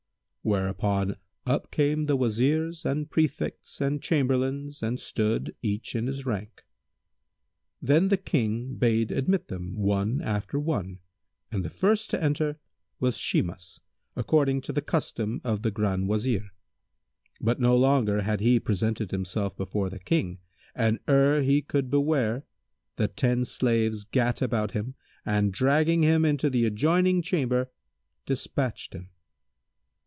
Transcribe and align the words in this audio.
Whereupon 0.43 1.17
up 1.45 1.69
came 1.69 2.07
the 2.07 2.17
Wazirs 2.17 2.83
and 2.83 3.07
Prefects 3.11 3.79
and 3.79 4.01
Chamberlains 4.01 4.81
and 4.81 4.99
stood, 4.99 5.55
each 5.61 5.93
in 5.95 6.07
his 6.07 6.25
rank. 6.25 6.65
Then 7.79 8.07
the 8.07 8.17
King 8.17 8.73
bade 8.73 9.11
admit 9.11 9.49
them, 9.49 9.77
one 9.77 10.19
after 10.19 10.59
one, 10.59 10.97
and 11.51 11.63
the 11.63 11.69
first 11.69 12.09
to 12.09 12.23
enter 12.23 12.57
was 12.99 13.19
Shimas, 13.19 13.81
according 14.15 14.61
to 14.61 14.73
the 14.73 14.81
custom 14.81 15.41
of 15.43 15.61
the 15.61 15.69
Grand 15.69 16.07
Wazir; 16.07 16.49
but 17.39 17.59
no 17.59 17.79
sooner 17.79 18.21
had 18.23 18.39
he 18.39 18.59
presented 18.59 19.11
himself 19.11 19.55
before 19.55 19.91
the 19.91 19.99
King, 19.99 20.39
and 20.73 20.97
ere 21.07 21.43
he 21.43 21.61
could 21.61 21.91
beware, 21.91 22.45
the 22.95 23.07
ten 23.07 23.45
slaves 23.45 24.05
gat 24.05 24.41
about 24.41 24.71
him, 24.71 24.95
and 25.23 25.53
dragging 25.53 26.01
him 26.01 26.25
into 26.25 26.49
the 26.49 26.65
adjoining 26.65 27.21
chamber, 27.21 27.69
despatched 28.25 28.93
him. 28.95 29.11